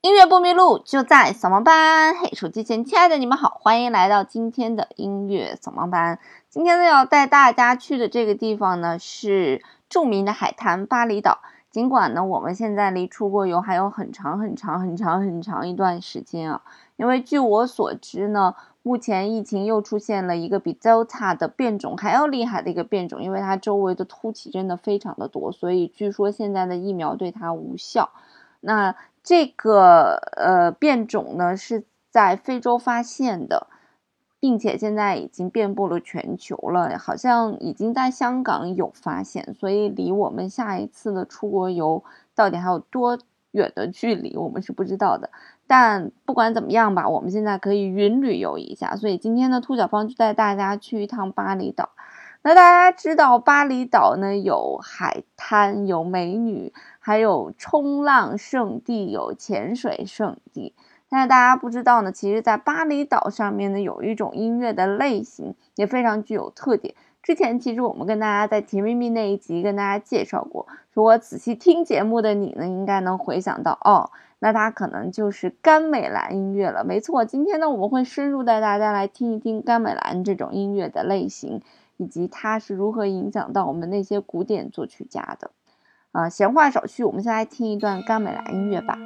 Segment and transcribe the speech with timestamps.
[0.00, 2.14] 音乐不迷路，就在扫盲班。
[2.14, 6.20] 嘿，手机前，亲爱的你们好，欢迎来到今天的音乐扫盲班。
[6.48, 11.40] 今天呢，要带大家去的这个地方呢，是著名的海滩巴厘岛。
[11.72, 16.62] 尽管呢，我们现在离出国游还有很长很长很长很长一段时间啊。
[16.94, 18.54] 因为据我所知呢，
[18.84, 28.10] 目前疫情又出现了一个比 Delta 的变种还要厉害的一个变种，因为它周围的突起真的非常的多，所以据说现在的疫苗对它无效。
[28.60, 33.66] 那这个呃变种呢是在非洲发现的，
[34.40, 42.04] 并且现在已经遍布了全球了，好像已经在香港有发现，所以离我们下一次的出国游
[42.34, 43.18] 到底还有多
[43.50, 45.30] 远的距离，我们是不知道的。
[45.66, 51.90] 但不管怎么样吧，我们现在可以云旅游一下，所以今天的兔小芳就带大家去一趟巴厘岛。
[52.42, 56.72] 那大家知道巴厘岛呢有海滩，有美女。
[57.00, 60.74] 还有冲浪圣地，有潜水圣地。
[61.08, 66.94] 但是大家不知道呢，其实，在巴厘岛上面呢，有一种音乐的类型也非常具有特点。
[67.22, 76.84] 之前其实我们跟大家在甜蜜蜜那一集跟大家介绍过，如果仔细听节目的你呢，应该能回想到哦，那它可能就是甘美兰音乐了。
[76.84, 81.62] 没错，今天呢，我们会深入带大家来听一听甘美兰这种音乐的类型，
[81.98, 85.50] 以及它是如何影响到我们那些古典作曲家的。
[86.12, 88.98] 啊，闲话少叙，我们先来听一段甘美兰音乐吧。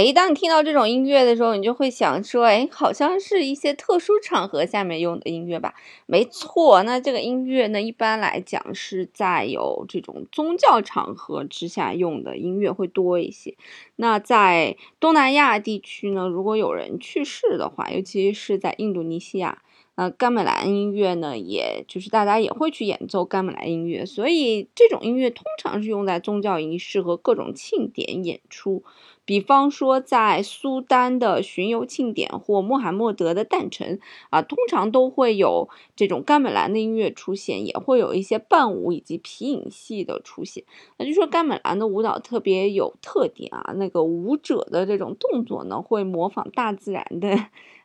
[0.00, 5.74] 哎，当你听到这种音乐的时候，你就会想说，哎，好像是一些特殊场合下面用的音乐吧？
[6.06, 13.54] 没错，那这个音乐呢，一般来讲是在有这种宗教场合之下用的音乐会多一些。
[13.96, 19.60] 那在东南亚地区呢，如果有人去世的话，尤其是在印度尼西亚，
[20.00, 28.82] 呃甘美兰音乐呢，也就是大家也会去演奏甘美兰音乐，所以这种音乐通常是用在宗教仪式和各种庆典演出。
[29.26, 34.00] 比方说，在苏丹的巡游庆典或穆罕默德的诞辰
[34.30, 40.64] 啊，通常都会有这种甘美兰的音乐出现，也会有一些伴舞以及皮影戏的出现。
[40.96, 47.28] 那就说甘美兰的舞蹈特别有特点啊，那个舞者的这种动作呢，会模仿大自然的，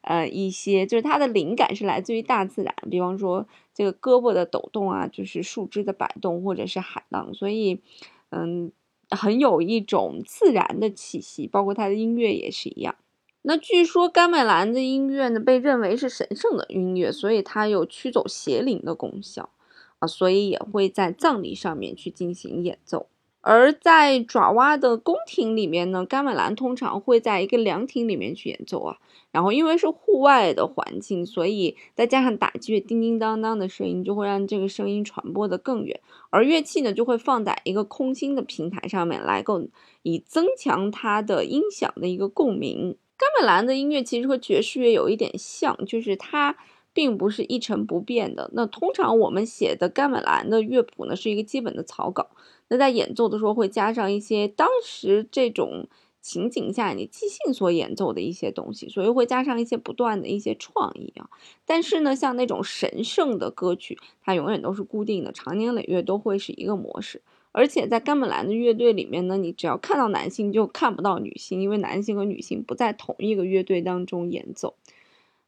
[0.05, 2.73] 呃，一些就是它的灵感是来自于大自然。
[2.89, 7.81] 比方说这个胳膊的抖动啊，就是树枝的摆动，或者是海浪，所以，
[8.29, 8.71] 嗯。
[9.11, 12.95] 很有一种自然的气息，包括它的音乐也是一样。
[13.43, 19.51] 那据说甘美兰的音乐呢，被认为是神圣的音乐，所以它有驱走邪灵的功效
[19.99, 23.05] 啊，所以也会在葬礼上面去进行演奏。
[23.47, 28.97] 而在爪哇的宫廷里面呢，甘美兰通常会在一个凉亭里面去演奏啊。
[29.31, 36.01] 然后因为是户外的环境，所以再加上打击乐叮叮当当的声音，就会让这个声音传播的更远。
[36.31, 39.61] 而乐器呢，就会放在一个空心的平台上面来，够
[40.01, 42.97] 以增强它的音响的一个共鸣。
[43.17, 46.57] 甘美兰的音乐其实和爵士乐有一点像，就是它
[46.95, 48.49] 并不是一成不变的。
[48.53, 52.29] 那通常我们写的甘美兰的乐谱呢，是一个基本的草稿。
[52.69, 55.87] 那在演奏的时候会加上一些当时这种
[56.21, 61.29] 情景下你即兴所演奏的一些东西，所以会加上一些不断的一些创意啊。
[61.65, 67.21] 但是呢，像那种神圣的歌曲，它永远都是固定的，长年累月都会是一个模式。
[67.51, 74.75] 而且在甘美兰的乐队里面呢，你只要看到男性就看不到女性，因为男性和女性不在同一个乐队当中演奏。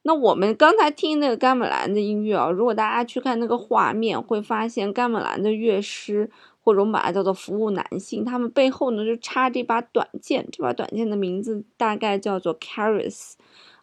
[0.03, 6.29] 那我们刚才听那个甘美兰的音乐啊，如果大家去看那个画面，会发现甘美兰的乐师
[6.63, 13.33] 或者我们把它叫做服务男性，他们背后呢就插着一把短剑，这把短剑的名字大概叫做 Caris，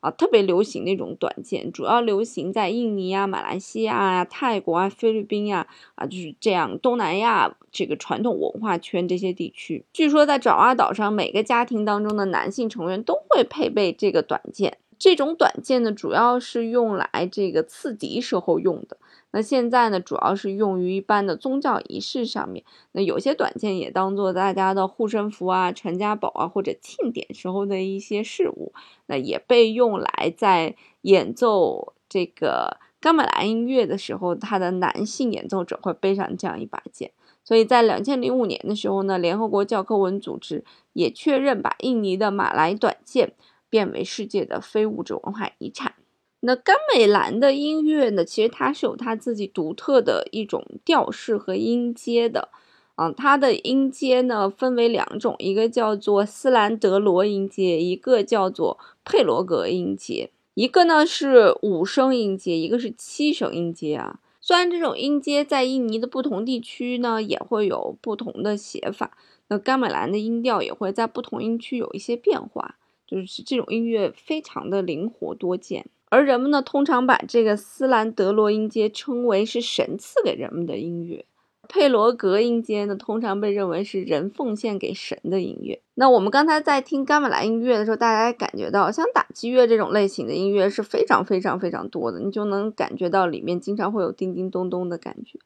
[0.00, 9.84] 啊，特别流行那种短剑，主要流行在印尼啊、马来西亚啊、泰国啊、菲律宾呀啊，就是这样东南亚这个传统文化圈这些地区。
[9.92, 14.78] 据说在爪哇岛上，每个家庭当中的男性成员都会配备这个短剑。
[14.98, 18.96] 这种短剑呢，主要是用来这个刺敌时候用的。
[19.30, 22.64] 那现在呢，主要是用于一般的宗教仪式上面。
[22.92, 28.72] 那有些短剑也当做大家的护身符啊、传家宝啊，或者庆典时候的一些饰物。
[29.06, 37.10] 那也被用来在演奏这个伽马兰音乐的时候，他的男性演奏者会背上这样一把剑。
[37.42, 43.32] 所以在两千零五年的时候呢，联合国教科文组织也确认把印尼的马来短剑。
[43.74, 45.94] 变为世界的非物质文化遗产。
[46.38, 48.24] 那甘美兰的音乐呢？
[48.24, 52.50] 其实它是有它自己独特的一种调式和音阶的。
[52.94, 60.30] 啊，它的音阶呢分为两种，一个叫做斯兰德罗音阶，一个叫做佩罗格音阶。
[60.54, 64.20] 一个呢是五声音阶，一个是七声音阶啊。
[64.40, 69.18] 虽然这种音阶在印尼的不同地区呢也会有不同的写法，
[69.48, 72.76] 那甘美兰的音调也会在不同音区有一些变化。
[73.06, 81.24] 就是这种音乐非常的灵活多见，而人们呢通常把这个斯兰德罗音阶称为是神赐给人们的音乐，
[81.68, 85.80] 佩罗格音阶呢通常被认为是人奉献给神的音乐。
[85.94, 95.38] 那我们刚才在听伽马兰音乐的时候，大家感觉到像打击乐这种类型的音乐是非常非常非常多的，你就能感觉到里面经常会有叮叮咚咚的感觉。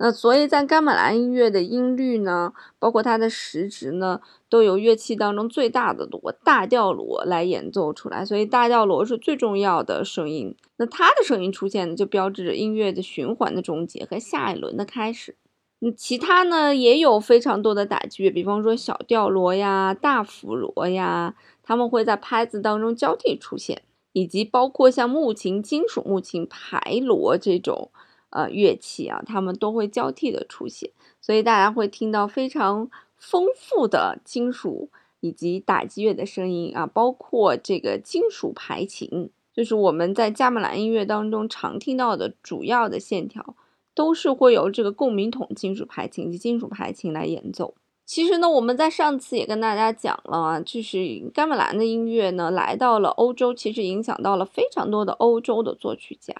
[0.00, 8.24] 那所以，在甘美兰音乐的音律呢，包括它的时值呢，都由乐器当中最大的锣大调锣来演奏出来。
[8.24, 10.54] 所以，大调锣是最重要的声音。
[10.76, 15.34] 那它的声音出现呢，就标志着音乐的循环的终结和下一轮的开始。
[15.80, 21.34] 嗯，其他呢也有非常多的打击乐，比方说小调锣呀、大辅锣呀，
[21.64, 27.90] 他们会在拍子当中交替出现，以及包括像木琴、金属木琴、排锣这种。
[28.30, 30.90] 呃，乐器啊，它们都会交替的出现，
[31.20, 34.90] 所以大家会听到非常丰富的金属
[35.20, 43.54] 以及打击乐的声音啊，包括这个金属排琴，就是我们在加美兰音乐当中常听到的主要的线条，
[43.94, 47.74] 都是会由这个共鸣筒金属排琴及金属排琴来演奏。
[48.04, 56.34] 其实呢，我们在上次也跟大家讲了啊，就是加美兰的音乐呢来到了欧洲，其实影响到了非常多的欧洲的作曲家。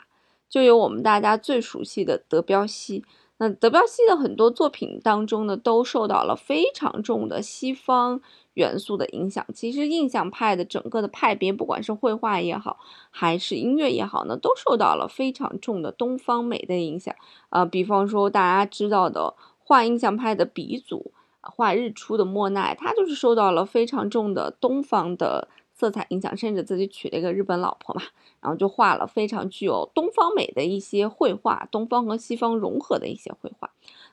[0.49, 3.05] 就有我们大家最熟悉的德彪西，
[3.37, 8.21] 那德彪西的很多作品当中呢，都受到了非常重的西方
[8.55, 9.45] 元素的影响。
[9.55, 12.79] 其实印象派的整个的派别，不管是绘画也好，
[13.11, 17.15] 还是音乐也好呢，都受到了非常重的东方美的影响。
[17.51, 21.13] 呃，比方说大家知道的画印象派的鼻祖，
[21.43, 25.49] 画日出的莫奈，他就是受到了非常重的东方的。
[25.79, 28.03] 色彩影响，甚至自己娶了一个日本老婆嘛，
[28.41, 33.71] 然后就画了非常具有东方美的一些绘画，东方和西方融合的一些绘画。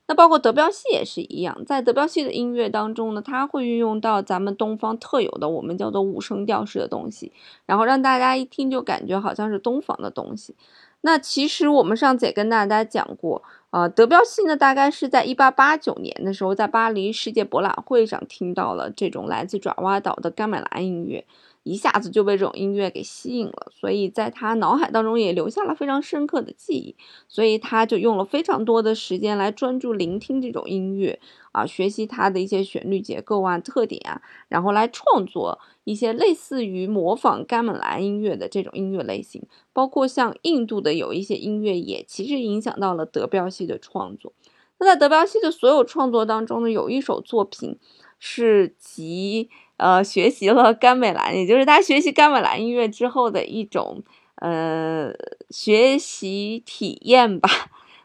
[0.07, 7.31] 那包括德彪西也是一样，在德彪西的音乐当中呢，他会运用到咱们东方特有的我们叫做五声调式的东西，
[7.65, 10.55] 然后让大家一听就感觉好像是东方的东西。
[11.01, 13.41] 那其实我们上次也跟大家讲过，
[13.72, 21.25] 呃，德彪西呢，大概是在一八八九年的时候，在巴黎世界博览会上听到了这种来自爪哇岛的甘美兰音乐。
[21.65, 26.95] 一下子就被这种音乐给吸引了，所以在他脑海当中也留下了非常深刻的记忆，
[27.27, 31.19] 所以他就用了非常多的时间来专注聆听这种音乐
[31.53, 39.41] 啊，学习它的一些旋律结构啊、特点啊，然后来创作一些类似于模仿甘美兰音乐的这种音乐类型，
[39.74, 44.34] 包括像印度的有一些音乐也其实影响到了德彪西的创作。
[44.77, 47.79] 那在德彪西的所有创作当中呢，有一首作品
[48.19, 49.50] 是集。
[49.77, 54.03] 呃，学习了甘美兰，也就是他学习甘美兰音乐之后的一种
[54.36, 55.12] 呃
[55.50, 57.50] 学习体验吧。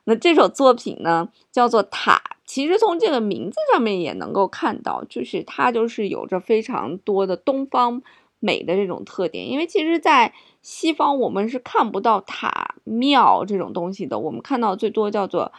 [0.05, 8.03] 那这首作品呢，叫做《塔》，其实从这个名字上面也能够看到，就是它就是有着非常多的东方
[8.41, 9.49] 美的这种特点。
[9.49, 15.53] 因为其实，在西方我们是看不到塔庙这种东西的，我们看到最多叫做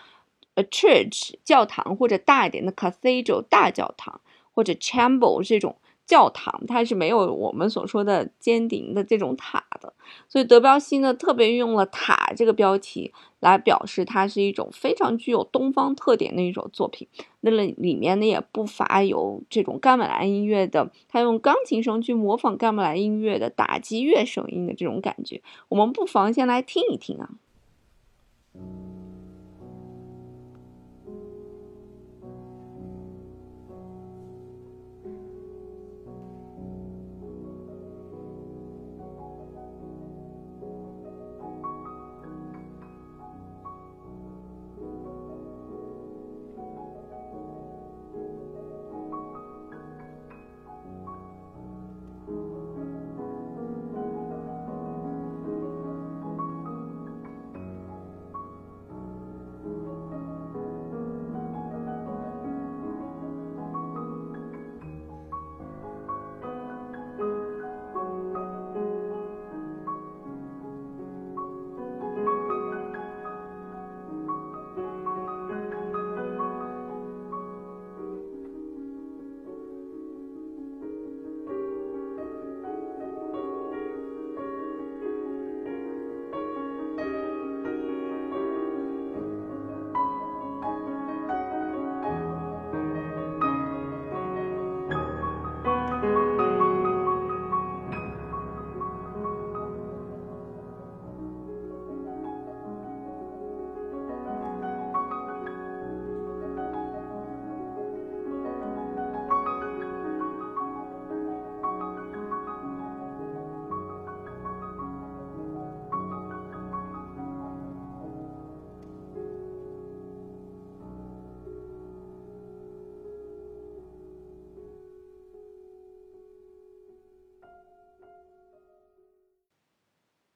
[0.56, 4.20] a church 教堂，或者大一点的 cathedral 大教堂，
[4.51, 5.77] 或者 chapel 这种。
[6.12, 9.94] 教堂，它是没有我们所说的尖顶的这种塔的，
[10.27, 17.08] 所以德彪西呢特别用了塔这个标题来表示它是一种非常具有东方特点的一种作品。
[17.39, 27.30] 那里里面呢也不乏有这种甘美兰音乐的，他用钢琴声去模仿甘美兰音乐的打击乐声音的这种感觉，我们不妨先来听一听啊。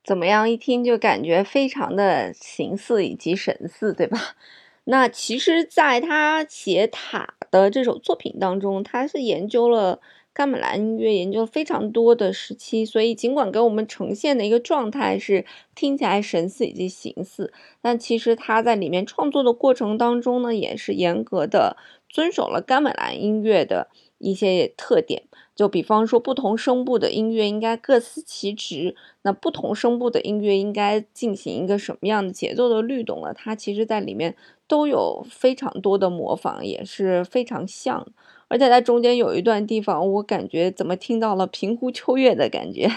[0.06, 0.48] 怎么样？
[0.48, 4.36] 一听就感觉非常的形似以及神似，对吧？
[4.84, 10.00] 那其实，在他写塔的这首作品当中，他是研究了
[10.32, 12.86] 甘美兰音乐，研究非常多的时期。
[12.86, 15.44] 所以，尽管给我们呈现的一个状态是
[15.74, 25.24] 听起来神似以及形似，但其实他在里面创作的过程当中呢，也是严格的遵守了甘美兰音乐的一些特点。
[25.56, 28.96] 就比方说，不同声部的音乐应该各司其职。
[29.22, 33.34] 那不同声部的音乐应该进行一个什么样的节奏的律动呢？
[33.34, 34.36] 它其实在里面
[34.68, 38.06] 都有非常多的模仿，也是非常像。
[38.50, 42.92] 而且在中间有一段地方，我感觉怎么听到了平湖秋月的感觉。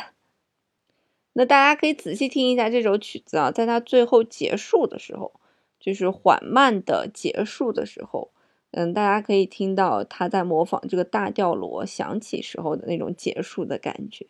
[1.35, 5.33] 那大家可以仔细听一下这首曲子啊，在它最后结束的时候，
[5.79, 8.33] 就是缓慢的结束的时候。
[8.79, 14.25] 嗯，大家可以听到他在模仿这个大调锣响起时候的那种结束的感觉，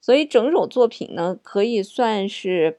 [0.00, 2.78] 所以整首作品呢，可以算是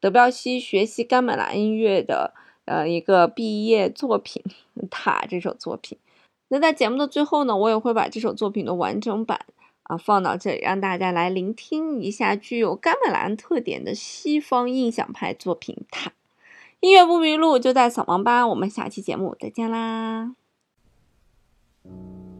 [0.00, 2.32] 德彪西学习甘美兰音乐的
[2.64, 4.42] 呃一个毕业作品
[4.88, 5.98] 《塔》这首作品。
[6.48, 9.44] 那在节目的最后呢，我也会把这首作品的完整版
[9.82, 16.08] 啊放到这里，让大家来聆听一下具有甘美兰特点的西方印象派作品《塔》。
[16.80, 18.48] 音乐不迷路，就在扫盲班。
[18.48, 20.34] 我们下期节目再见啦！
[21.88, 22.35] うん。